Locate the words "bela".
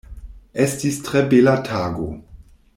1.35-1.55